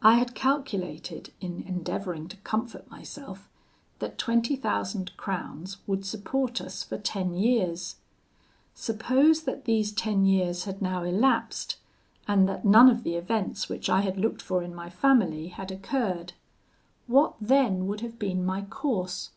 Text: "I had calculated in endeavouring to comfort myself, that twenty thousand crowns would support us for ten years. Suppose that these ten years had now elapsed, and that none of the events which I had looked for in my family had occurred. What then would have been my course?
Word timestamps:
"I 0.00 0.14
had 0.14 0.36
calculated 0.36 1.32
in 1.40 1.62
endeavouring 1.62 2.28
to 2.28 2.36
comfort 2.36 2.88
myself, 2.88 3.48
that 3.98 4.16
twenty 4.16 4.54
thousand 4.54 5.16
crowns 5.16 5.78
would 5.88 6.06
support 6.06 6.60
us 6.60 6.84
for 6.84 6.96
ten 6.98 7.34
years. 7.34 7.96
Suppose 8.76 9.42
that 9.42 9.64
these 9.64 9.90
ten 9.90 10.24
years 10.24 10.66
had 10.66 10.80
now 10.80 11.02
elapsed, 11.02 11.78
and 12.28 12.48
that 12.48 12.64
none 12.64 12.88
of 12.88 13.02
the 13.02 13.16
events 13.16 13.68
which 13.68 13.90
I 13.90 14.02
had 14.02 14.18
looked 14.18 14.40
for 14.40 14.62
in 14.62 14.72
my 14.72 14.88
family 14.88 15.48
had 15.48 15.72
occurred. 15.72 16.34
What 17.08 17.34
then 17.40 17.88
would 17.88 18.02
have 18.02 18.20
been 18.20 18.46
my 18.46 18.62
course? 18.62 19.30